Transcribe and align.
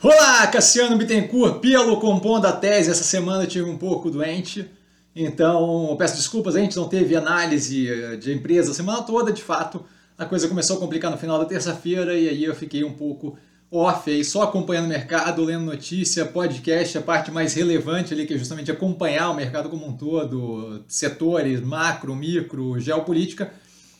Olá, 0.00 0.46
Cassiano 0.46 0.96
Bittencourt, 0.96 1.58
pelo 1.58 1.98
compondo 1.98 2.46
a 2.46 2.52
tese. 2.52 2.88
Essa 2.88 3.02
semana 3.02 3.42
eu 3.42 3.48
tive 3.48 3.68
um 3.68 3.76
pouco 3.76 4.08
doente, 4.08 4.64
então 5.12 5.96
peço 5.98 6.14
desculpas, 6.14 6.54
a 6.54 6.60
gente 6.60 6.76
não 6.76 6.88
teve 6.88 7.16
análise 7.16 8.16
de 8.18 8.32
empresa 8.32 8.70
a 8.70 8.74
semana 8.74 9.02
toda, 9.02 9.32
de 9.32 9.42
fato. 9.42 9.84
A 10.16 10.24
coisa 10.24 10.46
começou 10.46 10.76
a 10.76 10.78
complicar 10.78 11.10
no 11.10 11.18
final 11.18 11.36
da 11.36 11.44
terça-feira 11.46 12.16
e 12.16 12.28
aí 12.28 12.44
eu 12.44 12.54
fiquei 12.54 12.84
um 12.84 12.92
pouco 12.92 13.36
off 13.72 14.08
aí, 14.08 14.24
só 14.24 14.42
acompanhando 14.42 14.84
o 14.84 14.88
mercado, 14.88 15.42
lendo 15.42 15.64
notícia, 15.64 16.24
podcast, 16.24 16.96
a 16.96 17.02
parte 17.02 17.32
mais 17.32 17.54
relevante 17.54 18.14
ali, 18.14 18.24
que 18.24 18.34
é 18.34 18.38
justamente 18.38 18.70
acompanhar 18.70 19.30
o 19.30 19.34
mercado 19.34 19.68
como 19.68 19.84
um 19.84 19.96
todo, 19.96 20.84
setores, 20.86 21.60
macro, 21.60 22.14
micro, 22.14 22.78
geopolítica, 22.78 23.52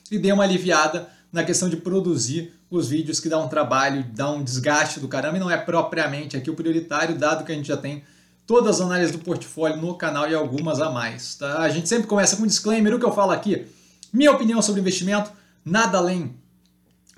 e 0.09 0.17
dei 0.17 0.31
uma 0.31 0.45
aliviada 0.45 1.09
na 1.31 1.43
questão 1.43 1.69
de 1.69 1.77
produzir 1.77 2.53
os 2.69 2.89
vídeos 2.89 3.19
que 3.19 3.29
dá 3.29 3.37
um 3.39 3.47
trabalho, 3.47 4.03
dá 4.13 4.29
um 4.31 4.43
desgaste 4.43 4.99
do 4.99 5.07
caramba 5.07 5.37
e 5.37 5.39
não 5.39 5.49
é 5.49 5.57
propriamente 5.57 6.37
aqui 6.37 6.49
o 6.49 6.55
prioritário, 6.55 7.17
dado 7.17 7.43
que 7.43 7.51
a 7.51 7.55
gente 7.55 7.67
já 7.67 7.77
tem 7.77 8.03
todas 8.45 8.75
as 8.79 8.85
análises 8.85 9.11
do 9.11 9.19
portfólio 9.19 9.77
no 9.77 9.95
canal 9.95 10.29
e 10.29 10.33
algumas 10.33 10.81
a 10.81 10.89
mais. 10.89 11.35
Tá? 11.35 11.59
A 11.59 11.69
gente 11.69 11.87
sempre 11.87 12.07
começa 12.07 12.35
com 12.35 12.43
um 12.43 12.47
disclaimer, 12.47 12.93
o 12.93 12.99
que 12.99 13.05
eu 13.05 13.13
falo 13.13 13.31
aqui, 13.31 13.67
minha 14.11 14.31
opinião 14.31 14.61
sobre 14.61 14.81
investimento, 14.81 15.31
nada 15.63 15.97
além 15.97 16.35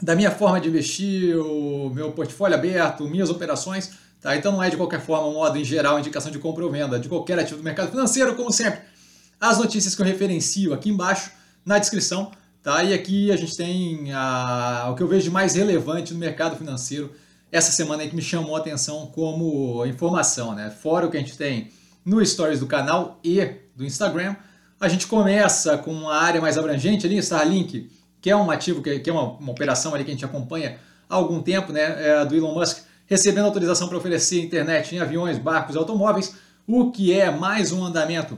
da 0.02 0.16
minha 0.16 0.32
forma 0.32 0.60
de 0.60 0.68
investir, 0.68 1.38
o 1.38 1.90
meu 1.90 2.12
portfólio 2.12 2.58
aberto, 2.58 3.08
minhas 3.08 3.30
operações, 3.30 3.92
tá? 4.20 4.36
Então 4.36 4.52
não 4.52 4.64
é 4.64 4.70
de 4.70 4.76
qualquer 4.76 5.00
forma, 5.00 5.32
modo 5.32 5.58
em 5.58 5.64
geral, 5.64 6.00
indicação 6.00 6.32
de 6.32 6.40
compra 6.40 6.66
ou 6.66 6.72
venda 6.72 7.00
de 7.00 7.08
qualquer 7.08 7.38
ativo 7.40 7.58
do 7.58 7.64
mercado 7.64 7.92
financeiro, 7.92 8.36
como 8.36 8.52
sempre. 8.52 8.82
As 9.40 9.58
notícias 9.58 9.96
que 9.96 10.02
eu 10.02 10.06
referencio 10.06 10.74
aqui 10.74 10.90
embaixo 10.90 11.32
na 11.66 11.78
descrição 11.78 12.32
Tá? 12.64 12.84
E 12.84 12.94
aqui 12.94 13.32
a 13.32 13.36
gente 13.36 13.58
tem 13.58 14.12
a, 14.14 14.90
o 14.92 14.96
que 14.96 15.02
eu 15.02 15.08
vejo 15.08 15.24
de 15.24 15.32
mais 15.32 15.56
relevante 15.56 16.14
no 16.14 16.20
mercado 16.20 16.56
financeiro 16.56 17.12
essa 17.52 17.72
semana 17.72 18.04
aí 18.04 18.10
que 18.10 18.16
me 18.16 18.22
chamou 18.22 18.56
a 18.56 18.60
atenção 18.60 19.08
como 19.08 19.86
informação. 19.86 20.54
Né? 20.54 20.70
Fora 20.70 21.08
o 21.08 21.12
que 21.12 21.18
a 21.18 21.20
gente 21.20 21.36
tem 21.36 21.72
no 22.06 22.24
Stories 22.24 22.60
do 22.60 22.68
canal 22.68 23.20
e 23.24 23.44
do 23.76 23.84
Instagram, 23.84 24.36
a 24.80 24.88
gente 24.88 25.08
começa 25.08 25.78
com 25.78 25.92
uma 25.92 26.16
área 26.16 26.40
mais 26.40 26.58
abrangente 26.58 27.06
ali, 27.06 27.18
Starlink, 27.18 27.90
que 28.22 28.30
é 28.30 28.36
um 28.36 28.50
ativo, 28.50 28.82
que 28.82 29.10
é 29.10 29.12
uma, 29.12 29.34
uma 29.34 29.52
operação 29.52 29.94
ali 29.94 30.04
que 30.04 30.12
a 30.12 30.14
gente 30.14 30.26
acompanha 30.26 30.78
há 31.10 31.16
algum 31.16 31.42
tempo, 31.42 31.72
né, 31.72 31.96
é 31.98 32.26
do 32.26 32.36
Elon 32.36 32.54
Musk, 32.54 32.84
recebendo 33.06 33.46
autorização 33.46 33.88
para 33.88 33.98
oferecer 33.98 34.42
internet 34.42 34.96
em 34.96 35.00
aviões, 35.00 35.38
barcos 35.38 35.76
e 35.76 35.78
automóveis, 35.78 36.36
o 36.66 36.92
que 36.92 37.12
é 37.12 37.30
mais 37.30 37.72
um 37.72 37.84
andamento 37.84 38.38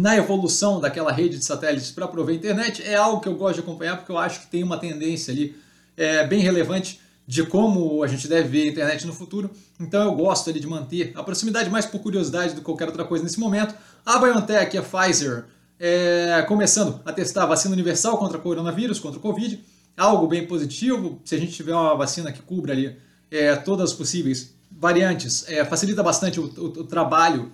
na 0.00 0.16
evolução 0.16 0.80
daquela 0.80 1.12
rede 1.12 1.36
de 1.36 1.44
satélites 1.44 1.90
para 1.90 2.08
prover 2.08 2.34
internet 2.34 2.82
é 2.82 2.96
algo 2.96 3.20
que 3.20 3.28
eu 3.28 3.34
gosto 3.34 3.56
de 3.56 3.60
acompanhar 3.60 3.98
porque 3.98 4.10
eu 4.10 4.16
acho 4.16 4.40
que 4.40 4.46
tem 4.46 4.62
uma 4.62 4.78
tendência 4.78 5.30
ali 5.30 5.54
é, 5.96 6.26
bem 6.26 6.40
relevante 6.40 6.98
de 7.26 7.44
como 7.44 8.02
a 8.02 8.08
gente 8.08 8.26
deve 8.26 8.48
ver 8.48 8.62
a 8.62 8.70
internet 8.72 9.06
no 9.06 9.12
futuro. 9.12 9.50
Então 9.78 10.02
eu 10.02 10.14
gosto 10.14 10.48
ali 10.48 10.58
de 10.58 10.66
manter 10.66 11.12
a 11.14 11.22
proximidade 11.22 11.68
mais 11.68 11.84
por 11.84 12.00
curiosidade 12.00 12.54
do 12.54 12.60
que 12.60 12.64
qualquer 12.64 12.88
outra 12.88 13.04
coisa 13.04 13.22
nesse 13.22 13.38
momento. 13.38 13.74
A 14.04 14.18
BioNTech 14.18 14.78
a 14.78 14.82
Pfizer 14.82 15.44
é, 15.78 16.42
começando 16.48 17.00
a 17.04 17.12
testar 17.12 17.42
a 17.42 17.46
vacina 17.46 17.74
universal 17.74 18.16
contra 18.16 18.38
o 18.38 18.40
coronavírus, 18.40 18.98
contra 18.98 19.18
o 19.18 19.22
Covid. 19.22 19.62
Algo 19.96 20.26
bem 20.26 20.46
positivo. 20.46 21.20
Se 21.24 21.34
a 21.34 21.38
gente 21.38 21.52
tiver 21.52 21.74
uma 21.74 21.94
vacina 21.94 22.32
que 22.32 22.40
cubra 22.40 22.72
ali 22.72 22.96
é, 23.30 23.54
todas 23.54 23.90
as 23.90 23.96
possíveis 23.96 24.54
variantes, 24.70 25.46
é, 25.46 25.64
facilita 25.64 26.02
bastante 26.02 26.40
o, 26.40 26.44
o, 26.44 26.64
o 26.64 26.84
trabalho 26.84 27.52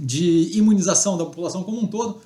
de 0.00 0.56
imunização 0.56 1.18
da 1.18 1.24
população 1.24 1.62
como 1.62 1.80
um 1.80 1.86
todo. 1.86 2.22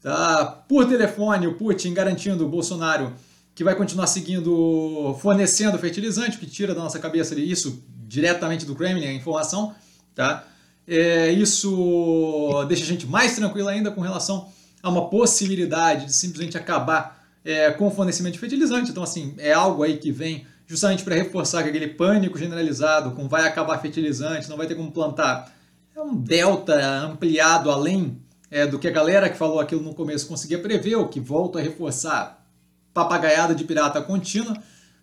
Tá? 0.00 0.44
Por 0.68 0.86
telefone, 0.86 1.46
o 1.46 1.54
Putin 1.54 1.92
garantindo 1.92 2.46
o 2.46 2.48
Bolsonaro 2.48 3.12
que 3.54 3.64
vai 3.64 3.74
continuar 3.74 4.06
seguindo, 4.06 5.16
fornecendo 5.20 5.78
fertilizante, 5.78 6.36
que 6.36 6.46
tira 6.46 6.74
da 6.74 6.82
nossa 6.82 6.98
cabeça 6.98 7.34
isso 7.34 7.82
diretamente 8.06 8.66
do 8.66 8.74
Kremlin, 8.74 9.06
a 9.06 9.12
informação. 9.12 9.74
Tá? 10.14 10.44
É, 10.86 11.32
isso 11.32 12.64
deixa 12.68 12.84
a 12.84 12.86
gente 12.86 13.06
mais 13.06 13.34
tranquilo 13.34 13.68
ainda 13.68 13.90
com 13.90 14.02
relação 14.02 14.48
a 14.82 14.90
uma 14.90 15.08
possibilidade 15.08 16.06
de 16.06 16.12
simplesmente 16.12 16.56
acabar 16.56 17.26
é, 17.42 17.70
com 17.70 17.88
o 17.88 17.90
fornecimento 17.90 18.34
de 18.34 18.38
fertilizante. 18.38 18.90
Então, 18.90 19.02
assim, 19.02 19.34
é 19.38 19.54
algo 19.54 19.82
aí 19.82 19.96
que 19.96 20.12
vem 20.12 20.46
justamente 20.66 21.02
para 21.02 21.14
reforçar 21.14 21.60
aquele 21.60 21.88
pânico 21.88 22.38
generalizado 22.38 23.12
com 23.12 23.26
vai 23.26 23.46
acabar 23.46 23.78
fertilizante, 23.78 24.50
não 24.50 24.56
vai 24.56 24.66
ter 24.66 24.74
como 24.74 24.92
plantar 24.92 25.55
é 25.96 26.02
um 26.02 26.14
delta 26.14 26.78
ampliado 27.06 27.70
além 27.70 28.20
é, 28.50 28.66
do 28.66 28.78
que 28.78 28.86
a 28.86 28.90
galera 28.90 29.30
que 29.30 29.38
falou 29.38 29.58
aquilo 29.58 29.80
no 29.80 29.94
começo 29.94 30.28
conseguia 30.28 30.58
prever, 30.58 30.94
o 30.96 31.08
que 31.08 31.18
volta 31.18 31.58
a 31.58 31.62
reforçar 31.62 32.46
papagaiada 32.92 33.54
de 33.54 33.64
pirata 33.64 34.02
contínua. 34.02 34.54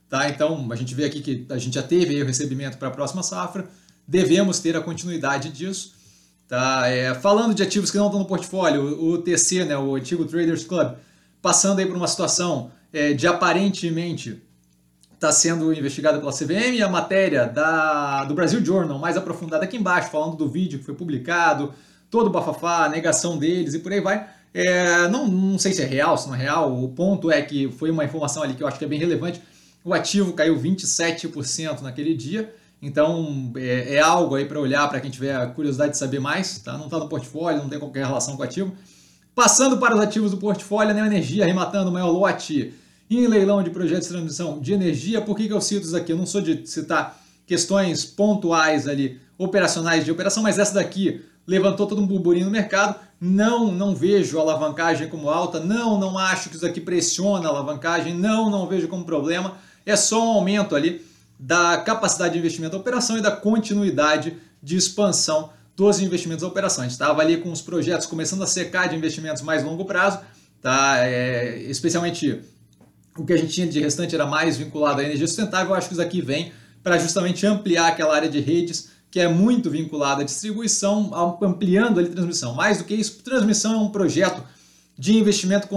Tá? 0.07 0.29
Então, 0.29 0.71
a 0.71 0.75
gente 0.75 0.93
vê 0.93 1.05
aqui 1.05 1.19
que 1.19 1.47
a 1.49 1.57
gente 1.57 1.73
já 1.73 1.81
teve 1.81 2.21
o 2.21 2.25
recebimento 2.27 2.77
para 2.77 2.89
a 2.89 2.91
próxima 2.91 3.23
safra, 3.23 3.67
devemos 4.07 4.59
ter 4.59 4.77
a 4.77 4.81
continuidade 4.81 5.49
disso. 5.49 5.95
Tá? 6.47 6.87
É, 6.87 7.15
falando 7.15 7.55
de 7.55 7.63
ativos 7.63 7.89
que 7.89 7.97
não 7.97 8.05
estão 8.05 8.19
no 8.19 8.27
portfólio, 8.27 8.83
o 9.03 9.17
TC, 9.17 9.65
né, 9.65 9.75
o 9.75 9.95
antigo 9.95 10.25
Traders 10.25 10.63
Club, 10.63 10.95
passando 11.41 11.79
aí 11.79 11.87
por 11.87 11.97
uma 11.97 12.07
situação 12.07 12.69
é, 12.93 13.13
de 13.13 13.25
aparentemente 13.25 14.42
está 15.23 15.31
sendo 15.31 15.73
investigada 15.73 16.19
pela 16.19 16.33
CVM, 16.33 16.75
e 16.75 16.83
a 16.83 16.89
matéria 16.89 17.45
da, 17.45 18.25
do 18.25 18.33
Brasil 18.33 18.63
Journal, 18.63 18.99
mais 18.99 19.15
aprofundada 19.15 19.63
aqui 19.63 19.77
embaixo, 19.77 20.09
falando 20.09 20.35
do 20.35 20.49
vídeo 20.49 20.79
que 20.79 20.85
foi 20.85 20.93
publicado, 20.93 21.73
todo 22.11 22.27
o 22.27 22.29
bafafá, 22.29 22.83
a 22.83 22.89
negação 22.89 23.37
deles 23.37 23.73
e 23.73 23.79
por 23.79 23.93
aí 23.93 24.01
vai. 24.01 24.27
É, 24.53 25.07
não, 25.07 25.25
não 25.25 25.57
sei 25.57 25.71
se 25.71 25.81
é 25.81 25.85
real, 25.85 26.17
se 26.17 26.27
não 26.27 26.35
é 26.35 26.39
real, 26.39 26.77
o 26.77 26.89
ponto 26.89 27.31
é 27.31 27.41
que 27.41 27.71
foi 27.71 27.89
uma 27.89 28.03
informação 28.03 28.43
ali 28.43 28.53
que 28.53 28.61
eu 28.61 28.67
acho 28.67 28.77
que 28.77 28.83
é 28.83 28.87
bem 28.87 28.99
relevante. 28.99 29.41
O 29.83 29.93
ativo 29.93 30.33
caiu 30.33 30.59
27% 30.59 31.81
naquele 31.81 32.13
dia, 32.13 32.53
então 32.81 33.53
é, 33.55 33.95
é 33.95 33.99
algo 34.01 34.35
aí 34.35 34.43
para 34.43 34.59
olhar 34.59 34.89
para 34.89 34.99
quem 34.99 35.09
tiver 35.09 35.53
curiosidade 35.53 35.93
de 35.93 35.97
saber 35.97 36.19
mais, 36.19 36.59
tá? 36.59 36.77
não 36.77 36.85
está 36.85 36.99
no 36.99 37.07
portfólio, 37.07 37.61
não 37.61 37.69
tem 37.69 37.79
qualquer 37.79 38.05
relação 38.05 38.35
com 38.35 38.41
o 38.41 38.45
ativo. 38.45 38.73
Passando 39.33 39.77
para 39.77 39.95
os 39.95 40.01
ativos 40.01 40.31
do 40.31 40.37
portfólio, 40.37 40.91
a 40.91 40.93
Neo 40.93 41.05
Energia 41.05 41.45
arrematando 41.45 41.89
o 41.89 41.93
maior 41.93 42.11
lote 42.11 42.73
em 43.17 43.27
leilão 43.27 43.63
de 43.63 43.69
projetos 43.69 44.07
de 44.07 44.13
transmissão 44.13 44.59
de 44.59 44.73
energia, 44.73 45.21
por 45.21 45.35
que, 45.35 45.47
que 45.47 45.53
eu 45.53 45.61
cito 45.61 45.85
isso 45.85 45.95
aqui? 45.95 46.11
Eu 46.11 46.17
não 46.17 46.25
sou 46.25 46.41
de 46.41 46.65
citar 46.65 47.21
questões 47.45 48.05
pontuais 48.05 48.87
ali, 48.87 49.19
operacionais 49.37 50.05
de 50.05 50.11
operação, 50.11 50.43
mas 50.43 50.57
essa 50.57 50.73
daqui 50.73 51.21
levantou 51.45 51.85
todo 51.85 52.01
um 52.01 52.07
burburinho 52.07 52.45
no 52.45 52.51
mercado. 52.51 52.95
Não, 53.19 53.71
não 53.71 53.95
vejo 53.95 54.37
a 54.37 54.41
alavancagem 54.41 55.07
como 55.09 55.29
alta, 55.29 55.59
não, 55.59 55.99
não 55.99 56.17
acho 56.17 56.49
que 56.49 56.55
isso 56.55 56.65
aqui 56.65 56.81
pressiona 56.81 57.47
a 57.47 57.49
alavancagem, 57.49 58.13
não, 58.13 58.49
não 58.49 58.67
vejo 58.67 58.87
como 58.87 59.05
problema. 59.05 59.57
É 59.85 59.95
só 59.95 60.23
um 60.23 60.31
aumento 60.33 60.75
ali 60.75 61.05
da 61.39 61.77
capacidade 61.77 62.33
de 62.33 62.39
investimento 62.39 62.73
da 62.73 62.77
operação 62.77 63.17
e 63.17 63.21
da 63.21 63.31
continuidade 63.31 64.37
de 64.61 64.77
expansão 64.77 65.49
dos 65.75 65.99
investimentos 65.99 66.41
da 66.41 66.47
operação. 66.47 66.85
Estava 66.85 67.21
ali 67.21 67.37
com 67.37 67.51
os 67.51 67.61
projetos 67.61 68.07
começando 68.07 68.43
a 68.43 68.47
secar 68.47 68.87
de 68.87 68.95
investimentos 68.95 69.41
mais 69.41 69.63
longo 69.63 69.85
prazo, 69.85 70.19
tá? 70.61 70.99
É, 70.99 71.57
especialmente 71.63 72.41
o 73.17 73.25
que 73.25 73.33
a 73.33 73.37
gente 73.37 73.53
tinha 73.53 73.67
de 73.67 73.79
restante 73.79 74.15
era 74.15 74.25
mais 74.25 74.57
vinculado 74.57 75.01
à 75.01 75.03
energia 75.03 75.27
sustentável, 75.27 75.69
eu 75.69 75.75
acho 75.75 75.87
que 75.87 75.93
isso 75.93 76.01
aqui 76.01 76.21
vem 76.21 76.51
para 76.81 76.97
justamente 76.97 77.45
ampliar 77.45 77.87
aquela 77.87 78.15
área 78.15 78.29
de 78.29 78.39
redes 78.39 78.91
que 79.09 79.19
é 79.19 79.27
muito 79.27 79.69
vinculada 79.69 80.23
à 80.23 80.25
distribuição, 80.25 81.11
ampliando 81.39 81.99
ali 81.99 82.09
a 82.09 82.11
transmissão. 82.11 82.55
Mais 82.55 82.79
do 82.79 82.83
que 82.83 82.95
isso, 82.95 83.21
transmissão 83.23 83.73
é 83.73 83.77
um 83.77 83.89
projeto 83.89 84.43
de 84.97 85.15
investimento 85.15 85.67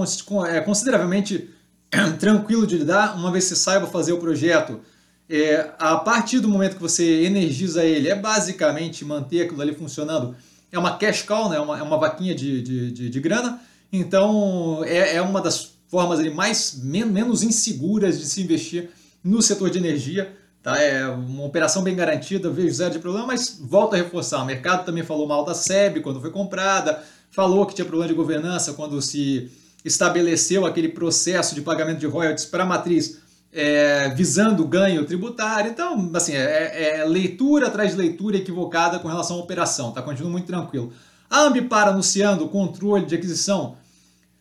é, 0.49 0.61
consideravelmente 0.63 1.51
tranquilo 2.19 2.67
de 2.67 2.79
lidar, 2.79 3.15
uma 3.15 3.31
vez 3.31 3.45
que 3.45 3.51
você 3.51 3.57
saiba 3.57 3.87
fazer 3.87 4.13
o 4.13 4.19
projeto, 4.19 4.81
é, 5.29 5.71
a 5.79 5.97
partir 5.97 6.41
do 6.41 6.49
momento 6.49 6.77
que 6.77 6.83
você 6.83 7.25
energiza 7.25 7.85
ele, 7.85 8.09
é 8.09 8.15
basicamente 8.15 9.05
manter 9.05 9.43
aquilo 9.43 9.61
ali 9.61 9.75
funcionando. 9.75 10.35
É 10.73 10.79
uma 10.79 10.97
cash 10.97 11.23
call, 11.23 11.51
né? 11.51 11.57
é, 11.57 11.61
uma, 11.61 11.79
é 11.79 11.83
uma 11.83 11.99
vaquinha 11.99 12.35
de, 12.35 12.63
de, 12.63 12.91
de, 12.91 13.11
de 13.11 13.21
grana, 13.21 13.61
então 13.93 14.83
é, 14.85 15.17
é 15.17 15.23
uma 15.23 15.43
das 15.43 15.76
formas 15.97 16.19
ali 16.19 16.29
mais 16.29 16.79
men 16.83 17.07
menos 17.07 17.43
inseguras 17.43 18.19
de 18.19 18.27
se 18.27 18.43
investir 18.43 18.91
no 19.25 19.41
setor 19.41 19.71
de 19.71 19.79
energia. 19.79 20.31
Tá? 20.63 20.79
É 20.79 21.09
uma 21.09 21.45
operação 21.45 21.83
bem 21.83 21.97
garantida, 21.97 22.51
vejo 22.51 22.75
zero 22.75 22.93
de 22.93 22.99
problema, 22.99 23.29
mas 23.29 23.59
volto 23.59 23.95
a 23.95 23.97
reforçar. 23.97 24.43
O 24.43 24.45
mercado 24.45 24.85
também 24.85 25.03
falou 25.03 25.27
mal 25.27 25.43
da 25.43 25.55
SEB 25.55 26.03
quando 26.03 26.21
foi 26.21 26.31
comprada, 26.31 27.03
falou 27.31 27.65
que 27.65 27.75
tinha 27.75 27.87
problema 27.87 28.13
de 28.13 28.15
governança 28.15 28.75
quando 28.75 29.01
se 29.01 29.51
estabeleceu 29.87 30.67
aquele 30.67 30.91
processo 30.91 31.55
de 31.55 31.63
pagamento 31.63 32.01
de 32.01 32.07
royalties 32.07 32.45
para 32.45 32.65
a 32.65 32.67
matriz 32.67 33.17
é, 33.51 34.11
visando 34.11 34.67
ganho 34.67 35.03
tributário. 35.07 35.71
Então, 35.71 36.11
assim, 36.13 36.35
é, 36.35 36.99
é, 36.99 37.05
leitura 37.07 37.69
atrás 37.69 37.93
de 37.93 37.97
leitura 37.97 38.37
equivocada 38.37 38.99
com 38.99 39.09
relação 39.09 39.37
à 39.37 39.39
operação, 39.39 39.93
tá? 39.93 40.03
Continua 40.03 40.31
muito 40.31 40.47
tranquilo. 40.47 40.93
A 41.31 41.41
Ambipar 41.45 41.89
anunciando 41.89 42.45
o 42.45 42.51
controle 42.51 43.07
de 43.07 43.15
aquisição 43.15 43.77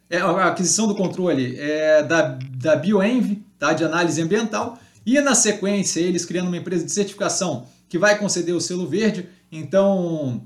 é, 0.09 0.19
a 0.19 0.47
aquisição 0.47 0.87
do 0.87 0.95
controle 0.95 1.59
é, 1.59 2.03
da, 2.03 2.37
da 2.57 2.75
BioEnv, 2.75 3.39
tá, 3.57 3.73
de 3.73 3.83
análise 3.83 4.21
ambiental, 4.21 4.79
e 5.05 5.19
na 5.21 5.35
sequência 5.35 5.99
eles 5.99 6.25
criando 6.25 6.47
uma 6.47 6.57
empresa 6.57 6.85
de 6.85 6.91
certificação 6.91 7.67
que 7.87 7.97
vai 7.97 8.17
conceder 8.17 8.55
o 8.55 8.61
selo 8.61 8.87
verde. 8.87 9.29
Então, 9.51 10.45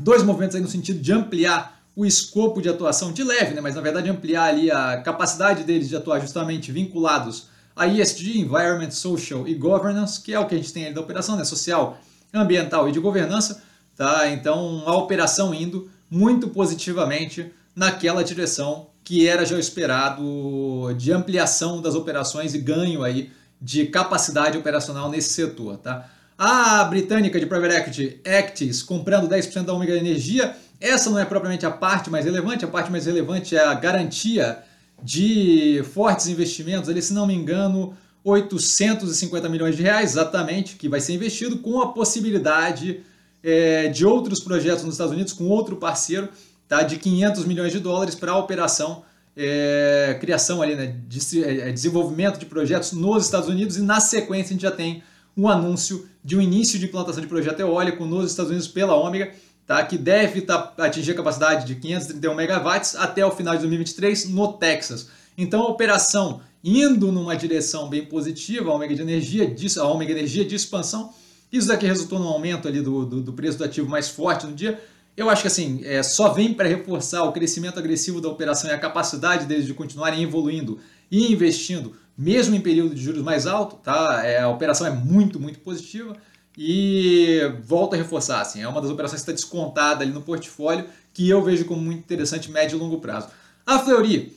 dois 0.00 0.22
movimentos 0.22 0.56
aí 0.56 0.62
no 0.62 0.68
sentido 0.68 1.00
de 1.00 1.12
ampliar 1.12 1.80
o 1.94 2.06
escopo 2.06 2.62
de 2.62 2.68
atuação 2.68 3.12
de 3.12 3.22
leve, 3.22 3.54
né, 3.54 3.60
mas 3.60 3.74
na 3.74 3.82
verdade 3.82 4.08
ampliar 4.08 4.44
ali 4.44 4.70
a 4.70 5.02
capacidade 5.02 5.62
deles 5.62 5.88
de 5.88 5.96
atuar 5.96 6.20
justamente 6.20 6.72
vinculados 6.72 7.52
a 7.74 7.86
ESG, 7.86 8.38
Environment, 8.38 8.90
Social 8.90 9.46
e 9.48 9.54
Governance, 9.54 10.20
que 10.20 10.32
é 10.32 10.38
o 10.38 10.46
que 10.46 10.54
a 10.54 10.58
gente 10.58 10.72
tem 10.72 10.86
ali 10.86 10.94
da 10.94 11.00
operação, 11.00 11.36
né? 11.36 11.44
social, 11.44 11.98
ambiental 12.32 12.88
e 12.88 12.92
de 12.92 13.00
governança. 13.00 13.62
Tá? 13.96 14.30
Então, 14.30 14.82
a 14.86 14.94
operação 14.96 15.54
indo 15.54 15.90
muito 16.10 16.48
positivamente 16.48 17.52
naquela 17.74 18.22
direção 18.22 18.88
que 19.04 19.26
era 19.26 19.44
já 19.44 19.58
esperado 19.58 20.94
de 20.96 21.12
ampliação 21.12 21.80
das 21.80 21.94
operações 21.94 22.54
e 22.54 22.58
ganho 22.58 23.02
aí 23.02 23.30
de 23.60 23.86
capacidade 23.86 24.56
operacional 24.56 25.10
nesse 25.10 25.30
setor. 25.30 25.76
Tá? 25.78 26.08
A 26.38 26.84
britânica 26.84 27.38
de 27.38 27.46
Private 27.46 27.74
Equity, 27.74 28.20
Actis, 28.24 28.82
comprando 28.82 29.28
10% 29.28 29.64
da 29.64 29.72
Omega 29.72 29.94
Energia, 29.94 30.56
essa 30.80 31.08
não 31.10 31.18
é 31.18 31.24
propriamente 31.24 31.64
a 31.64 31.70
parte 31.70 32.10
mais 32.10 32.24
relevante, 32.24 32.64
a 32.64 32.68
parte 32.68 32.90
mais 32.90 33.06
relevante 33.06 33.56
é 33.56 33.64
a 33.64 33.74
garantia 33.74 34.58
de 35.02 35.82
fortes 35.92 36.26
investimentos, 36.26 36.88
ali, 36.88 37.00
se 37.00 37.12
não 37.12 37.26
me 37.26 37.34
engano, 37.34 37.96
850 38.24 39.48
milhões 39.48 39.76
de 39.76 39.82
reais, 39.82 40.12
exatamente, 40.12 40.76
que 40.76 40.88
vai 40.88 41.00
ser 41.00 41.14
investido 41.14 41.58
com 41.58 41.80
a 41.80 41.92
possibilidade 41.92 43.00
é, 43.42 43.88
de 43.88 44.06
outros 44.06 44.40
projetos 44.40 44.84
nos 44.84 44.94
Estados 44.94 45.12
Unidos 45.12 45.32
com 45.32 45.44
outro 45.48 45.76
parceiro, 45.76 46.28
tá, 46.72 46.82
de 46.82 46.96
500 46.96 47.44
milhões 47.44 47.70
de 47.70 47.78
dólares 47.78 48.14
para 48.14 48.32
a 48.32 48.38
operação, 48.38 49.02
é, 49.36 50.16
criação 50.18 50.62
ali, 50.62 50.74
né, 50.74 50.96
de, 51.06 51.44
é, 51.44 51.70
desenvolvimento 51.70 52.38
de 52.38 52.46
projetos 52.46 52.92
nos 52.92 53.26
Estados 53.26 53.46
Unidos 53.46 53.76
e 53.76 53.82
na 53.82 54.00
sequência 54.00 54.46
a 54.46 54.52
gente 54.54 54.62
já 54.62 54.70
tem 54.70 55.02
um 55.36 55.50
anúncio 55.50 56.08
de 56.24 56.34
um 56.34 56.40
início 56.40 56.78
de 56.78 56.86
implantação 56.86 57.20
de 57.20 57.26
projeto 57.26 57.60
eólico 57.60 58.06
nos 58.06 58.30
Estados 58.30 58.50
Unidos 58.50 58.68
pela 58.68 58.94
Ômega, 58.94 59.34
tá, 59.66 59.84
que 59.84 59.98
deve 59.98 60.40
tá, 60.40 60.72
atingir 60.78 61.12
a 61.12 61.16
capacidade 61.16 61.66
de 61.66 61.74
531 61.74 62.34
megawatts 62.34 62.96
até 62.96 63.24
o 63.24 63.30
final 63.30 63.52
de 63.52 63.60
2023 63.60 64.30
no 64.30 64.54
Texas. 64.54 65.08
Então 65.36 65.60
a 65.60 65.68
operação 65.68 66.40
indo 66.64 67.12
numa 67.12 67.36
direção 67.36 67.86
bem 67.86 68.06
positiva, 68.06 68.70
a 68.70 68.74
Ômega 68.74 68.94
de 68.94 69.02
energia, 69.02 69.54
a 69.78 69.84
Ômega 69.84 70.12
energia 70.12 70.42
de 70.42 70.54
expansão, 70.54 71.12
isso 71.52 71.68
daqui 71.68 71.86
resultou 71.86 72.18
num 72.18 72.28
aumento 72.28 72.66
ali 72.66 72.80
do, 72.80 73.04
do, 73.04 73.20
do 73.20 73.32
preço 73.34 73.58
do 73.58 73.64
ativo 73.64 73.86
mais 73.86 74.08
forte 74.08 74.46
no 74.46 74.54
dia. 74.54 74.82
Eu 75.16 75.28
acho 75.28 75.42
que 75.42 75.48
assim, 75.48 75.82
é, 75.84 76.02
só 76.02 76.30
vem 76.30 76.54
para 76.54 76.68
reforçar 76.68 77.22
o 77.24 77.32
crescimento 77.32 77.78
agressivo 77.78 78.20
da 78.20 78.28
operação 78.28 78.70
e 78.70 78.72
a 78.72 78.78
capacidade 78.78 79.46
deles 79.46 79.66
de 79.66 79.74
continuarem 79.74 80.22
evoluindo 80.22 80.80
e 81.10 81.30
investindo, 81.32 81.94
mesmo 82.16 82.54
em 82.54 82.60
período 82.60 82.94
de 82.94 83.02
juros 83.02 83.22
mais 83.22 83.46
alto, 83.46 83.76
tá? 83.76 84.22
É, 84.24 84.40
a 84.40 84.48
operação 84.48 84.86
é 84.86 84.90
muito, 84.90 85.38
muito 85.38 85.60
positiva. 85.60 86.16
E 86.56 87.40
volto 87.64 87.94
a 87.94 87.96
reforçar, 87.96 88.40
assim, 88.40 88.62
é 88.62 88.68
uma 88.68 88.80
das 88.80 88.90
operações 88.90 89.22
que 89.22 89.30
está 89.30 89.32
descontada 89.32 90.04
ali 90.04 90.12
no 90.12 90.20
portfólio 90.20 90.86
que 91.12 91.28
eu 91.28 91.42
vejo 91.42 91.64
como 91.64 91.80
muito 91.80 92.00
interessante 92.00 92.50
médio 92.50 92.76
e 92.76 92.78
longo 92.78 92.98
prazo. 92.98 93.28
A 93.66 93.78
Fleury, 93.78 94.36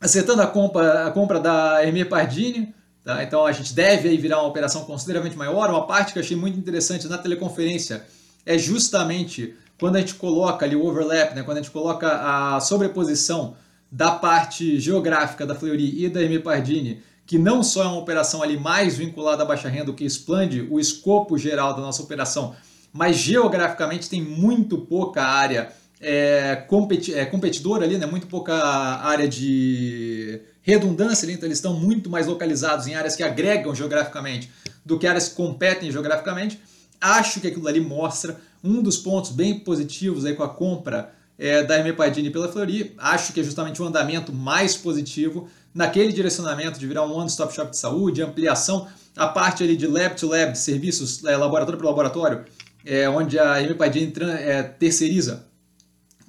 acertando 0.00 0.42
a 0.42 0.46
compra, 0.46 1.06
a 1.06 1.10
compra 1.10 1.40
da 1.40 1.84
Hermé 1.84 2.04
Pardini, 2.04 2.74
tá? 3.02 3.22
então 3.22 3.44
a 3.44 3.52
gente 3.52 3.74
deve 3.74 4.08
aí 4.08 4.16
virar 4.16 4.40
uma 4.40 4.48
operação 4.48 4.84
consideravelmente 4.84 5.36
maior. 5.36 5.70
Uma 5.70 5.86
parte 5.86 6.12
que 6.12 6.18
eu 6.18 6.22
achei 6.22 6.36
muito 6.36 6.58
interessante 6.58 7.08
na 7.08 7.18
teleconferência 7.18 8.04
é 8.46 8.58
justamente 8.58 9.54
quando 9.78 9.96
a 9.96 10.00
gente 10.00 10.14
coloca 10.14 10.64
ali 10.64 10.76
o 10.76 10.84
overlap, 10.84 11.34
né? 11.34 11.42
quando 11.42 11.58
a 11.58 11.62
gente 11.62 11.72
coloca 11.72 12.08
a 12.08 12.60
sobreposição 12.60 13.56
da 13.90 14.10
parte 14.12 14.78
geográfica 14.80 15.46
da 15.46 15.54
Fleury 15.54 16.04
e 16.04 16.08
da 16.08 16.22
Hermé 16.22 16.38
Pardini 16.38 17.02
que 17.26 17.38
não 17.38 17.62
só 17.62 17.84
é 17.84 17.86
uma 17.86 17.98
operação 17.98 18.42
ali 18.42 18.58
mais 18.58 18.96
vinculada 18.96 19.42
à 19.42 19.46
baixa 19.46 19.68
renda, 19.68 19.90
o 19.90 19.94
que 19.94 20.04
expande 20.04 20.66
o 20.70 20.78
escopo 20.78 21.38
geral 21.38 21.74
da 21.74 21.80
nossa 21.80 22.02
operação, 22.02 22.54
mas 22.92 23.16
geograficamente 23.16 24.08
tem 24.08 24.22
muito 24.22 24.78
pouca 24.78 25.24
área 25.24 25.72
é, 26.00 26.56
competi 26.68 27.14
é, 27.14 27.24
competidora 27.24 27.84
ali, 27.84 27.96
né? 27.96 28.04
muito 28.04 28.26
pouca 28.26 28.54
área 28.54 29.26
de 29.26 30.40
redundância 30.60 31.30
então 31.30 31.46
eles 31.46 31.58
estão 31.58 31.78
muito 31.78 32.10
mais 32.10 32.26
localizados 32.26 32.86
em 32.86 32.94
áreas 32.94 33.16
que 33.16 33.22
agregam 33.22 33.74
geograficamente 33.74 34.50
do 34.84 34.98
que 34.98 35.06
áreas 35.06 35.28
que 35.28 35.34
competem 35.34 35.90
geograficamente. 35.90 36.60
Acho 37.00 37.40
que 37.40 37.48
aquilo 37.48 37.68
ali 37.68 37.80
mostra 37.80 38.38
um 38.64 38.82
dos 38.82 38.96
pontos 38.96 39.30
bem 39.30 39.60
positivos 39.60 40.24
aí 40.24 40.34
com 40.34 40.42
a 40.42 40.48
compra 40.48 41.12
é, 41.38 41.62
da 41.62 41.78
Emepadini 41.78 42.30
pela 42.30 42.48
Flori. 42.48 42.94
Acho 42.96 43.32
que 43.32 43.40
é 43.40 43.44
justamente 43.44 43.82
um 43.82 43.86
andamento 43.86 44.32
mais 44.32 44.74
positivo 44.74 45.48
naquele 45.74 46.12
direcionamento 46.12 46.78
de 46.78 46.86
virar 46.86 47.04
um 47.04 47.12
one-stop 47.12 47.54
shop 47.54 47.70
de 47.70 47.76
saúde, 47.76 48.22
ampliação, 48.22 48.88
a 49.14 49.26
parte 49.26 49.62
ali 49.62 49.76
de 49.76 49.86
lab 49.86 50.16
to 50.16 50.28
lab, 50.28 50.52
de 50.52 50.58
serviços 50.58 51.22
é, 51.24 51.36
laboratório 51.36 51.78
para 51.78 51.88
laboratório, 51.88 52.44
é, 52.84 53.08
onde 53.08 53.38
a 53.38 53.62
Emepadini 53.62 54.12
é, 54.20 54.62
terceiriza 54.62 55.46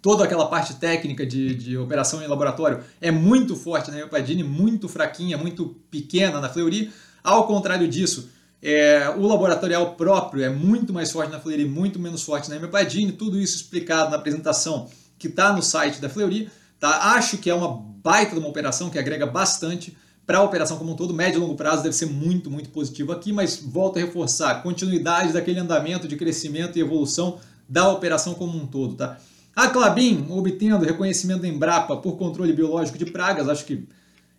toda 0.05 0.23
aquela 0.23 0.45
parte 0.45 0.75
técnica 0.75 1.25
de, 1.25 1.55
de 1.55 1.75
operação 1.79 2.21
em 2.21 2.27
laboratório 2.27 2.83
é 3.01 3.09
muito 3.09 3.55
forte 3.55 3.89
na 3.89 3.97
Emepadini, 3.97 4.43
muito 4.43 4.87
fraquinha, 4.87 5.35
muito 5.35 5.77
pequena 5.89 6.39
na 6.39 6.47
Fleury. 6.47 6.91
Ao 7.23 7.47
contrário 7.47 7.87
disso, 7.87 8.29
é, 8.67 9.13
o 9.15 9.27
laboratorial 9.27 9.93
próprio 9.93 10.43
é 10.43 10.49
muito 10.49 10.91
mais 10.91 11.11
forte 11.11 11.31
na 11.31 11.39
Fleury, 11.39 11.65
muito 11.65 11.99
menos 11.99 12.23
forte 12.23 12.49
na 12.49 12.55
Emepadini. 12.55 13.11
Tudo 13.11 13.39
isso 13.39 13.57
explicado 13.57 14.09
na 14.09 14.17
apresentação 14.17 14.89
que 15.19 15.27
está 15.27 15.53
no 15.53 15.61
site 15.61 16.01
da 16.01 16.09
Fleury. 16.09 16.49
Tá? 16.79 17.13
Acho 17.13 17.37
que 17.37 17.47
é 17.47 17.53
uma 17.53 17.71
baita 17.71 18.31
de 18.33 18.39
uma 18.39 18.49
operação 18.49 18.89
que 18.89 18.97
agrega 18.97 19.27
bastante 19.27 19.95
para 20.25 20.39
a 20.39 20.41
operação 20.41 20.79
como 20.79 20.93
um 20.93 20.95
todo. 20.95 21.13
Médio 21.13 21.37
e 21.37 21.41
longo 21.41 21.53
prazo 21.53 21.83
deve 21.83 21.93
ser 21.93 22.07
muito, 22.07 22.49
muito 22.49 22.69
positivo 22.69 23.11
aqui, 23.11 23.31
mas 23.31 23.57
volto 23.57 23.97
a 23.97 24.01
reforçar 24.01 24.63
continuidade 24.63 25.31
daquele 25.31 25.59
andamento 25.59 26.07
de 26.07 26.15
crescimento 26.15 26.75
e 26.75 26.81
evolução 26.81 27.37
da 27.69 27.87
operação 27.91 28.33
como 28.33 28.57
um 28.57 28.65
todo. 28.65 28.95
Tá? 28.95 29.19
A 29.55 29.67
Clabin 29.67 30.25
obtendo 30.31 30.83
reconhecimento 30.83 31.43
da 31.43 31.47
Embrapa 31.47 31.97
por 31.97 32.17
controle 32.17 32.51
biológico 32.51 32.97
de 32.97 33.05
pragas, 33.05 33.47
acho 33.47 33.63
que 33.63 33.87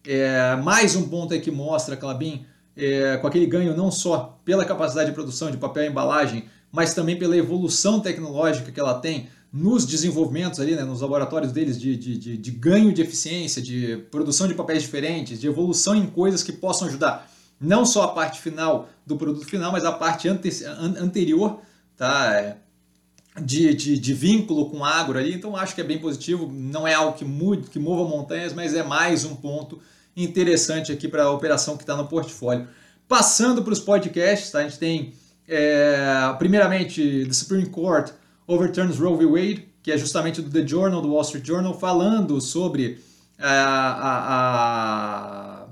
é 0.04 0.56
mais 0.56 0.96
um 0.96 1.08
ponto 1.08 1.32
aí 1.32 1.40
que 1.40 1.52
mostra 1.52 1.96
Clabin 1.96 2.44
é, 2.76 3.16
com 3.16 3.26
aquele 3.26 3.46
ganho 3.46 3.76
não 3.76 3.90
só 3.90 4.38
pela 4.44 4.64
capacidade 4.64 5.10
de 5.10 5.14
produção 5.14 5.50
de 5.50 5.56
papel 5.56 5.84
e 5.84 5.88
embalagem, 5.88 6.44
mas 6.70 6.94
também 6.94 7.18
pela 7.18 7.36
evolução 7.36 8.00
tecnológica 8.00 8.70
que 8.70 8.78
ela 8.80 8.94
tem 8.94 9.28
nos 9.52 9.86
desenvolvimentos 9.86 10.60
ali, 10.60 10.74
né, 10.74 10.84
nos 10.84 11.00
laboratórios 11.00 11.52
deles 11.52 11.80
de, 11.80 11.96
de, 11.96 12.18
de, 12.18 12.36
de, 12.36 12.50
ganho 12.50 12.92
de 12.92 13.00
eficiência, 13.00 13.62
de 13.62 14.04
produção 14.10 14.46
de 14.46 14.54
papéis 14.54 14.82
diferentes, 14.82 15.40
de 15.40 15.46
evolução 15.46 15.94
em 15.94 16.06
coisas 16.06 16.42
que 16.42 16.52
possam 16.52 16.88
ajudar 16.88 17.30
não 17.60 17.86
só 17.86 18.04
a 18.04 18.08
parte 18.08 18.40
final 18.40 18.88
do 19.04 19.16
produto 19.16 19.46
final, 19.46 19.72
mas 19.72 19.84
a 19.84 19.92
parte 19.92 20.28
ante, 20.28 20.50
anterior, 20.64 21.60
tá? 21.96 22.34
É, 22.34 22.56
de, 23.40 23.74
de, 23.74 23.98
de, 23.98 24.14
vínculo 24.14 24.70
com 24.70 24.82
agro 24.82 25.18
ali, 25.18 25.34
então 25.34 25.54
acho 25.54 25.74
que 25.74 25.80
é 25.80 25.84
bem 25.84 25.98
positivo, 25.98 26.50
não 26.50 26.88
é 26.88 26.94
algo 26.94 27.18
que, 27.18 27.24
mude, 27.24 27.68
que 27.68 27.78
mova 27.78 28.08
montanhas, 28.08 28.54
mas 28.54 28.74
é 28.74 28.82
mais 28.82 29.26
um 29.26 29.36
ponto 29.36 29.78
interessante 30.16 30.90
aqui 30.90 31.06
para 31.06 31.24
a 31.24 31.30
operação 31.30 31.76
que 31.76 31.82
está 31.82 31.96
no 31.96 32.06
portfólio. 32.06 32.66
Passando 33.06 33.62
para 33.62 33.72
os 33.72 33.80
podcasts, 33.80 34.50
tá? 34.50 34.60
a 34.60 34.62
gente 34.62 34.78
tem 34.78 35.12
é, 35.46 36.34
primeiramente 36.38 37.24
The 37.26 37.32
Supreme 37.32 37.66
Court 37.66 38.12
overturns 38.46 38.98
Roe 38.98 39.16
v. 39.16 39.26
Wade, 39.26 39.68
que 39.82 39.92
é 39.92 39.98
justamente 39.98 40.40
do 40.40 40.50
The 40.50 40.66
Journal, 40.66 41.00
do 41.00 41.12
Wall 41.12 41.22
Street 41.22 41.46
Journal, 41.46 41.78
falando 41.78 42.40
sobre 42.40 43.00
a, 43.38 43.52
a, 43.52 45.62
a, 45.62 45.66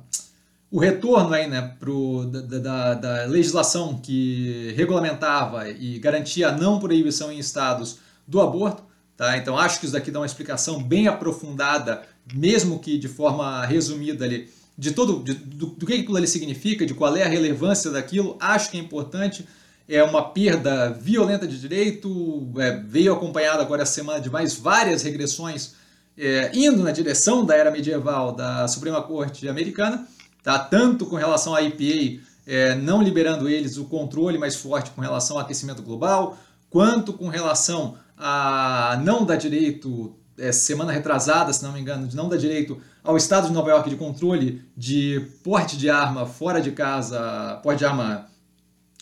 o 0.71 0.79
retorno 0.79 1.33
aí, 1.33 1.49
né, 1.49 1.75
pro, 1.81 2.27
da, 2.27 2.59
da, 2.59 2.95
da, 2.95 3.25
legislação 3.27 3.99
que 3.99 4.73
regulamentava 4.77 5.69
e 5.69 5.99
garantia 5.99 6.49
a 6.49 6.53
não 6.53 6.79
proibição 6.79 7.33
em 7.33 7.39
estados 7.39 7.99
do 8.27 8.41
aborto. 8.41 8.83
Tá? 9.17 9.37
Então 9.37 9.57
acho 9.57 9.79
que 9.79 9.87
isso 9.87 9.95
daqui 9.95 10.11
dá 10.11 10.19
uma 10.19 10.27
explicação 10.27 10.83
bem 10.83 11.07
aprofundada, 11.07 12.03
mesmo 12.33 12.79
que 12.79 12.99
de 12.99 13.09
forma 13.09 13.65
resumida 13.67 14.25
ali, 14.25 14.49
de 14.77 14.93
todo 14.93 15.23
de, 15.23 15.35
do, 15.35 15.67
do 15.67 15.87
que 15.87 15.95
aquilo 15.95 16.17
ali 16.17 16.27
significa, 16.27 16.87
de 16.87 16.95
qual 16.95 17.17
é 17.17 17.23
a 17.23 17.29
relevância 17.29 17.91
daquilo. 17.91 18.37
Acho 18.41 18.71
que 18.71 18.77
é 18.77 18.81
importante 18.81 19.47
é 19.89 20.03
uma 20.03 20.23
perda 20.23 20.91
violenta 20.91 21.47
de 21.47 21.61
direito, 21.61 22.49
é, 22.57 22.79
veio 22.79 23.13
acompanhada 23.13 23.63
agora 23.63 23.83
essa 23.83 23.93
semana 23.93 24.21
de 24.21 24.31
mais 24.31 24.55
várias 24.55 25.03
regressões 25.03 25.75
é, 26.17 26.51
indo 26.55 26.83
na 26.83 26.91
direção 26.91 27.45
da 27.45 27.55
era 27.55 27.71
medieval 27.71 28.33
da 28.33 28.67
Suprema 28.69 29.03
Corte 29.03 29.49
Americana, 29.49 30.07
tá? 30.43 30.59
tanto 30.59 31.07
com 31.07 31.17
relação 31.17 31.55
à 31.55 31.63
IPA, 31.63 32.23
é, 32.47 32.75
não 32.75 33.03
liberando 33.03 33.49
eles 33.49 33.77
o 33.77 33.85
controle 33.85 34.39
mais 34.39 34.57
forte 34.57 34.91
com 34.91 35.01
relação 35.01 35.37
ao 35.37 35.43
aquecimento 35.43 35.83
global, 35.83 36.39
quanto 36.71 37.13
com 37.13 37.29
relação 37.29 37.97
a 38.17 39.01
não 39.05 39.25
dar 39.25 39.37
direito, 39.37 40.15
é, 40.39 40.53
semana 40.53 40.93
retrasada, 40.93 41.53
se 41.53 41.63
não 41.63 41.73
me 41.73 41.81
engano, 41.81 42.07
de 42.07 42.17
não 42.17 42.29
dar 42.29 42.37
direito 42.37 42.81
ao 43.03 43.17
Estado 43.17 43.49
de 43.49 43.53
Nova 43.53 43.71
York 43.71 43.91
de 43.91 43.97
controle 43.97 44.63
de 44.77 45.29
porte 45.43 45.77
de 45.77 45.91
arma 45.91 46.27
fora 46.27 46.61
de 46.61 46.73
casa, 46.73 47.61
porte 47.63 47.79
de 47.79 47.85
arma 47.85 48.27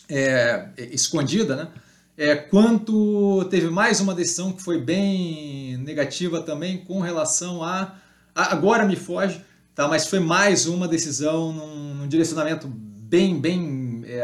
é, 0.09 0.69
escondida, 0.91 1.55
né? 1.55 1.67
É, 2.15 2.35
quanto 2.35 3.45
teve 3.49 3.69
mais 3.71 3.99
uma 3.99 4.13
decisão 4.13 4.51
que 4.51 4.61
foi 4.61 4.79
bem 4.79 5.77
negativa 5.77 6.41
também 6.41 6.77
com 6.77 6.99
relação 6.99 7.63
a, 7.63 7.95
a 8.35 8.53
agora 8.53 8.85
me 8.85 8.95
foge, 8.95 9.43
tá? 9.73 9.87
Mas 9.87 10.07
foi 10.07 10.19
mais 10.19 10.67
uma 10.67 10.87
decisão 10.87 11.51
num, 11.51 11.95
num 11.95 12.07
direcionamento 12.07 12.67
bem, 12.67 13.39
bem 13.39 14.03
é, 14.05 14.23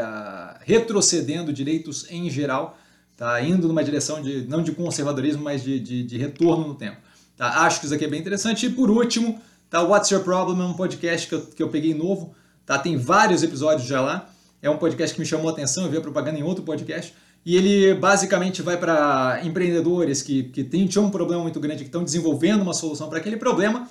retrocedendo 0.60 1.52
direitos 1.52 2.06
em 2.10 2.30
geral, 2.30 2.78
tá? 3.20 3.42
Indo 3.42 3.68
numa 3.68 3.84
direção 3.84 4.22
de 4.22 4.46
não 4.48 4.62
de 4.62 4.72
conservadorismo, 4.72 5.44
mas 5.44 5.62
de, 5.62 5.78
de, 5.78 6.02
de 6.02 6.16
retorno 6.16 6.66
no 6.66 6.74
tempo. 6.74 6.96
Tá? 7.36 7.66
Acho 7.66 7.78
que 7.78 7.84
isso 7.84 7.94
aqui 7.94 8.06
é 8.06 8.08
bem 8.08 8.18
interessante. 8.18 8.64
E 8.64 8.70
por 8.70 8.90
último, 8.90 9.38
tá? 9.68 9.82
What's 9.82 10.10
Your 10.10 10.24
Problem 10.24 10.58
é 10.60 10.64
um 10.64 10.72
podcast 10.72 11.28
que 11.28 11.34
eu, 11.34 11.42
que 11.42 11.62
eu 11.62 11.68
peguei 11.68 11.92
novo 11.92 12.34
tá? 12.70 12.78
Tem 12.78 12.96
vários 12.96 13.42
episódios 13.42 13.88
já 13.88 14.00
lá. 14.00 14.30
É 14.62 14.70
um 14.70 14.76
podcast 14.76 15.12
que 15.12 15.20
me 15.20 15.26
chamou 15.26 15.48
a 15.48 15.52
atenção, 15.52 15.84
eu 15.84 15.90
vi 15.90 15.96
a 15.96 16.00
propaganda 16.00 16.38
em 16.38 16.42
outro 16.44 16.62
podcast. 16.62 17.12
E 17.44 17.56
ele 17.56 17.94
basicamente 17.94 18.62
vai 18.62 18.76
para 18.76 19.40
empreendedores 19.42 20.22
que, 20.22 20.44
que 20.44 20.62
têm, 20.62 20.86
tinham 20.86 21.06
um 21.06 21.10
problema 21.10 21.42
muito 21.42 21.58
grande, 21.58 21.78
que 21.78 21.88
estão 21.88 22.04
desenvolvendo 22.04 22.62
uma 22.62 22.72
solução 22.72 23.08
para 23.08 23.18
aquele 23.18 23.36
problema 23.36 23.88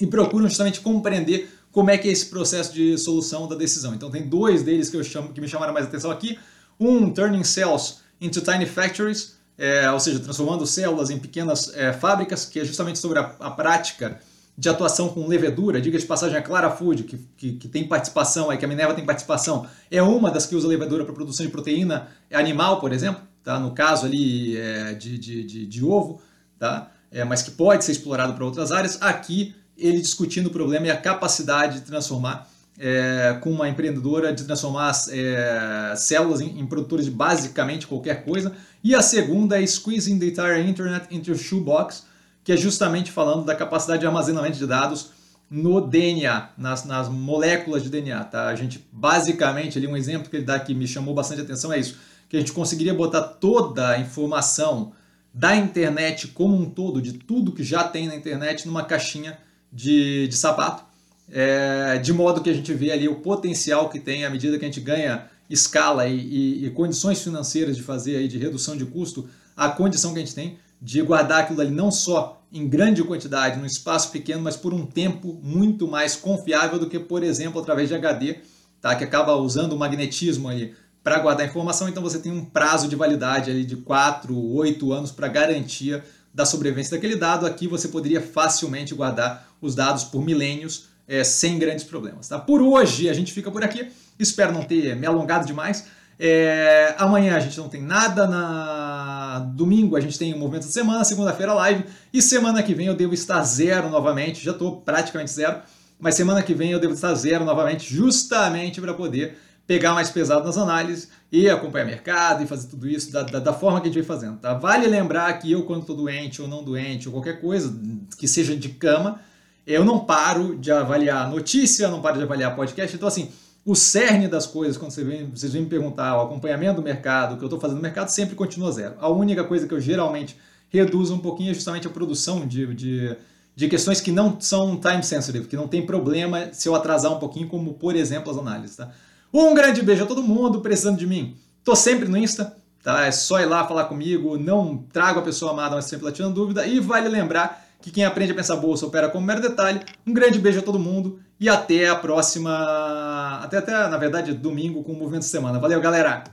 e 0.00 0.06
procuram 0.06 0.48
justamente 0.48 0.80
compreender 0.80 1.50
como 1.70 1.90
é 1.90 1.98
que 1.98 2.08
é 2.08 2.12
esse 2.12 2.26
processo 2.26 2.72
de 2.72 2.96
solução 2.96 3.46
da 3.46 3.56
decisão. 3.56 3.94
Então 3.94 4.10
tem 4.10 4.26
dois 4.26 4.62
deles 4.62 4.88
que 4.88 4.96
eu 4.96 5.04
chamo 5.04 5.30
que 5.30 5.40
me 5.40 5.48
chamaram 5.48 5.74
mais 5.74 5.84
atenção 5.84 6.10
aqui. 6.10 6.38
Um, 6.80 7.10
Turning 7.10 7.44
Cells 7.44 7.96
into 8.22 8.40
Tiny 8.40 8.66
Factories, 8.66 9.36
é, 9.58 9.90
ou 9.90 10.00
seja, 10.00 10.18
transformando 10.20 10.66
células 10.66 11.10
em 11.10 11.18
pequenas 11.18 11.74
é, 11.74 11.92
fábricas, 11.92 12.46
que 12.46 12.60
é 12.60 12.64
justamente 12.64 12.98
sobre 12.98 13.18
a, 13.18 13.34
a, 13.40 13.50
prática 13.50 14.18
de 14.56 14.68
atuação 14.68 15.08
com 15.08 15.26
levedura. 15.26 15.80
Diga 15.80 15.98
de 15.98 16.06
passagem, 16.06 16.36
a 16.36 16.42
Clara 16.42 16.70
Food, 16.70 17.02
que, 17.04 17.18
que, 17.36 17.52
que, 17.54 17.68
tem 17.68 17.86
participação, 17.86 18.50
aí, 18.50 18.56
que 18.56 18.64
a 18.64 18.68
Minerva 18.68 18.94
tem 18.94 19.04
participação, 19.04 19.66
é 19.90 20.02
uma 20.02 20.30
das 20.30 20.46
que 20.46 20.54
usa 20.54 20.66
levedura 20.68 21.04
para 21.04 21.12
produção 21.12 21.44
de 21.44 21.52
proteína 21.52 22.08
animal, 22.32 22.80
por 22.80 22.92
exemplo, 22.92 23.22
tá? 23.42 23.58
no 23.58 23.72
caso 23.72 24.06
ali 24.06 24.56
é, 24.56 24.94
de, 24.94 25.18
de, 25.18 25.44
de, 25.44 25.66
de, 25.66 25.84
ovo, 25.84 26.20
tá? 26.58 26.90
É, 27.10 27.24
mas 27.24 27.42
que 27.42 27.50
pode 27.50 27.84
ser 27.84 27.92
explorado 27.92 28.32
para 28.34 28.44
outras 28.44 28.72
áreas. 28.72 29.00
Aqui 29.02 29.54
ele 29.76 30.00
discutindo 30.00 30.46
o 30.46 30.50
problema 30.50 30.86
e 30.86 30.90
a 30.90 30.96
capacidade 30.96 31.80
de 31.80 31.86
transformar 31.86 32.48
é, 32.78 33.36
com 33.40 33.50
uma 33.50 33.68
empreendedora 33.68 34.32
de 34.32 34.44
transformar 34.44 34.92
é, 35.10 35.94
células 35.96 36.40
em, 36.40 36.58
em, 36.58 36.66
produtores 36.66 37.04
de 37.04 37.10
basicamente 37.10 37.86
qualquer 37.86 38.24
coisa. 38.24 38.52
E 38.82 38.94
a 38.94 39.02
segunda 39.02 39.62
é 39.62 39.66
Squeezing 39.66 40.18
the 40.18 40.26
Entire 40.26 40.68
Internet 40.68 41.06
into 41.10 41.32
a 41.32 41.34
Shoebox, 41.34 42.06
que 42.42 42.52
é 42.52 42.56
justamente 42.56 43.10
falando 43.10 43.44
da 43.44 43.54
capacidade 43.54 44.00
de 44.00 44.06
armazenamento 44.06 44.58
de 44.58 44.66
dados 44.66 45.10
no 45.50 45.82
DNA, 45.82 46.48
nas, 46.56 46.84
nas 46.84 47.08
moléculas 47.08 47.82
de 47.82 47.90
DNA. 47.90 48.24
Tá? 48.24 48.48
A 48.48 48.54
gente, 48.54 48.84
basicamente, 48.90 49.76
ali 49.78 49.86
um 49.86 49.96
exemplo 49.96 50.30
que 50.30 50.36
ele 50.36 50.44
dá 50.44 50.58
que 50.58 50.74
me 50.74 50.88
chamou 50.88 51.14
bastante 51.14 51.42
atenção 51.42 51.72
é 51.72 51.78
isso, 51.78 51.98
que 52.28 52.36
a 52.36 52.40
gente 52.40 52.52
conseguiria 52.52 52.94
botar 52.94 53.20
toda 53.20 53.90
a 53.90 53.98
informação 53.98 54.92
da 55.34 55.54
internet 55.54 56.28
como 56.28 56.56
um 56.56 56.68
todo, 56.68 57.00
de 57.00 57.12
tudo 57.12 57.52
que 57.52 57.62
já 57.62 57.84
tem 57.84 58.06
na 58.06 58.16
internet, 58.16 58.66
numa 58.66 58.82
caixinha 58.82 59.38
de, 59.70 60.26
de 60.28 60.36
sapato, 60.36 60.84
é, 61.30 61.98
de 61.98 62.12
modo 62.12 62.40
que 62.40 62.50
a 62.50 62.54
gente 62.54 62.72
vê 62.74 62.90
ali 62.92 63.08
o 63.08 63.16
potencial 63.16 63.88
que 63.88 63.98
tem 63.98 64.24
à 64.24 64.30
medida 64.30 64.58
que 64.58 64.64
a 64.64 64.68
gente 64.68 64.80
ganha 64.80 65.26
escala 65.48 66.06
e, 66.06 66.18
e, 66.18 66.66
e, 66.66 66.70
condições 66.70 67.22
financeiras 67.22 67.76
de 67.76 67.82
fazer 67.82 68.16
aí 68.16 68.28
de 68.28 68.38
redução 68.38 68.76
de 68.76 68.84
custo, 68.86 69.28
a 69.56 69.68
condição 69.68 70.12
que 70.12 70.18
a 70.18 70.22
gente 70.22 70.34
tem 70.34 70.58
de 70.80 71.00
guardar 71.02 71.40
aquilo 71.40 71.60
ali 71.60 71.70
não 71.70 71.90
só 71.90 72.42
em 72.52 72.68
grande 72.68 73.02
quantidade, 73.04 73.58
num 73.58 73.64
espaço 73.64 74.10
pequeno, 74.10 74.42
mas 74.42 74.56
por 74.56 74.74
um 74.74 74.84
tempo 74.84 75.38
muito 75.42 75.88
mais 75.88 76.16
confiável 76.16 76.78
do 76.78 76.88
que, 76.88 76.98
por 76.98 77.22
exemplo, 77.22 77.60
através 77.60 77.88
de 77.88 77.94
HD, 77.94 78.40
tá? 78.80 78.94
que 78.94 79.04
acaba 79.04 79.34
usando 79.36 79.72
o 79.72 79.78
magnetismo 79.78 80.48
ali 80.48 80.74
para 81.02 81.18
guardar 81.18 81.46
informação, 81.46 81.88
então 81.88 82.02
você 82.02 82.18
tem 82.18 82.30
um 82.30 82.44
prazo 82.44 82.88
de 82.88 82.94
validade 82.94 83.50
ali 83.50 83.64
de 83.64 83.76
4, 83.76 84.36
8 84.54 84.92
anos 84.92 85.10
para 85.10 85.28
garantia 85.28 86.04
da 86.32 86.44
sobrevivência 86.44 86.96
daquele 86.96 87.16
dado. 87.16 87.44
Aqui 87.44 87.66
você 87.66 87.88
poderia 87.88 88.20
facilmente 88.20 88.94
guardar 88.94 89.48
os 89.60 89.74
dados 89.74 90.04
por 90.04 90.24
milênios 90.24 90.91
é, 91.12 91.22
sem 91.22 91.58
grandes 91.58 91.84
problemas. 91.84 92.26
Tá? 92.26 92.38
Por 92.38 92.62
hoje 92.62 93.10
a 93.10 93.12
gente 93.12 93.34
fica 93.34 93.50
por 93.50 93.62
aqui. 93.62 93.92
Espero 94.18 94.50
não 94.50 94.62
ter 94.62 94.96
me 94.96 95.06
alongado 95.06 95.46
demais. 95.46 95.86
É, 96.18 96.94
amanhã 96.96 97.36
a 97.36 97.40
gente 97.40 97.58
não 97.58 97.68
tem 97.68 97.82
nada. 97.82 98.26
Na 98.26 99.40
domingo 99.54 99.94
a 99.94 100.00
gente 100.00 100.18
tem 100.18 100.32
o 100.32 100.38
movimento 100.38 100.64
da 100.64 100.72
semana, 100.72 101.04
segunda-feira 101.04 101.52
live. 101.52 101.84
E 102.14 102.22
semana 102.22 102.62
que 102.62 102.74
vem 102.74 102.86
eu 102.86 102.94
devo 102.94 103.12
estar 103.12 103.42
zero 103.44 103.90
novamente. 103.90 104.42
Já 104.42 104.52
estou 104.52 104.80
praticamente 104.80 105.30
zero. 105.30 105.60
Mas 106.00 106.14
semana 106.14 106.42
que 106.42 106.54
vem 106.54 106.70
eu 106.70 106.80
devo 106.80 106.94
estar 106.94 107.14
zero 107.14 107.44
novamente, 107.44 107.94
justamente 107.94 108.80
para 108.80 108.94
poder 108.94 109.36
pegar 109.66 109.92
mais 109.92 110.10
pesado 110.10 110.44
nas 110.44 110.56
análises 110.56 111.10
e 111.30 111.48
acompanhar 111.48 111.84
mercado 111.84 112.42
e 112.42 112.46
fazer 112.46 112.68
tudo 112.68 112.88
isso 112.88 113.12
da, 113.12 113.22
da, 113.22 113.38
da, 113.38 113.52
forma 113.52 113.80
que 113.80 113.86
a 113.86 113.90
gente 113.90 114.00
vem 114.00 114.02
fazendo. 114.02 114.38
Tá? 114.38 114.54
Vale 114.54 114.88
lembrar 114.88 115.32
que 115.34 115.52
eu, 115.52 115.62
quando 115.64 115.82
estou 115.82 115.94
doente 115.94 116.42
ou 116.42 116.48
não 116.48 116.64
doente, 116.64 117.06
ou 117.06 117.12
qualquer 117.12 117.40
coisa 117.40 117.78
que 118.18 118.26
seja 118.26 118.56
de 118.56 118.70
cama, 118.70 119.20
eu 119.66 119.84
não 119.84 120.00
paro 120.00 120.56
de 120.56 120.70
avaliar 120.72 121.30
notícia, 121.30 121.88
não 121.88 122.00
paro 122.02 122.18
de 122.18 122.24
avaliar 122.24 122.54
podcast. 122.56 122.94
Então, 122.94 123.08
assim, 123.08 123.30
o 123.64 123.74
cerne 123.74 124.26
das 124.26 124.46
coisas, 124.46 124.76
quando 124.76 124.90
você 124.90 125.04
vem, 125.04 125.30
vocês 125.30 125.52
vêm 125.52 125.62
me 125.62 125.68
perguntar, 125.68 126.16
o 126.16 126.22
acompanhamento 126.22 126.76
do 126.76 126.82
mercado, 126.82 127.34
o 127.34 127.36
que 127.36 127.44
eu 127.44 127.46
estou 127.46 127.60
fazendo 127.60 127.76
no 127.76 127.82
mercado, 127.82 128.08
sempre 128.08 128.34
continua 128.34 128.72
zero. 128.72 128.94
A 128.98 129.08
única 129.08 129.44
coisa 129.44 129.66
que 129.66 129.74
eu 129.74 129.80
geralmente 129.80 130.36
reduzo 130.68 131.14
um 131.14 131.18
pouquinho 131.18 131.50
é 131.50 131.54
justamente 131.54 131.86
a 131.86 131.90
produção 131.90 132.46
de, 132.46 132.74
de, 132.74 133.16
de 133.54 133.68
questões 133.68 134.00
que 134.00 134.10
não 134.10 134.40
são 134.40 134.80
time 134.80 135.02
sensitive, 135.02 135.46
que 135.46 135.56
não 135.56 135.68
tem 135.68 135.86
problema 135.86 136.48
se 136.52 136.68
eu 136.68 136.74
atrasar 136.74 137.12
um 137.12 137.18
pouquinho, 137.18 137.48
como, 137.48 137.74
por 137.74 137.94
exemplo, 137.94 138.32
as 138.32 138.38
análises. 138.38 138.76
Tá? 138.76 138.90
Um 139.32 139.54
grande 139.54 139.80
beijo 139.82 140.02
a 140.04 140.06
todo 140.06 140.22
mundo 140.22 140.60
precisando 140.60 140.98
de 140.98 141.06
mim. 141.06 141.36
Tô 141.62 141.76
sempre 141.76 142.08
no 142.08 142.16
Insta, 142.16 142.56
tá? 142.82 143.06
É 143.06 143.12
só 143.12 143.38
ir 143.38 143.46
lá 143.46 143.64
falar 143.66 143.84
comigo, 143.84 144.36
não 144.36 144.78
trago 144.92 145.20
a 145.20 145.22
pessoa 145.22 145.52
amada, 145.52 145.76
mas 145.76 145.84
sempre 145.84 146.06
lá 146.06 146.12
tirando 146.12 146.34
dúvida. 146.34 146.66
E 146.66 146.80
vale 146.80 147.08
lembrar 147.08 147.61
que 147.82 147.90
quem 147.90 148.04
aprende 148.04 148.32
a 148.32 148.34
pensar 148.34 148.56
bolsa 148.56 148.86
opera 148.86 149.10
como 149.10 149.26
mero 149.26 149.42
detalhe. 149.42 149.80
Um 150.06 150.14
grande 150.14 150.38
beijo 150.38 150.60
a 150.60 150.62
todo 150.62 150.78
mundo 150.78 151.20
e 151.38 151.48
até 151.48 151.88
a 151.88 151.96
próxima. 151.96 153.40
Até, 153.42 153.58
até 153.58 153.72
na 153.72 153.98
verdade, 153.98 154.32
domingo 154.32 154.82
com 154.82 154.92
o 154.92 154.96
Movimento 154.96 155.22
de 155.22 155.28
Semana. 155.28 155.58
Valeu, 155.58 155.80
galera! 155.80 156.24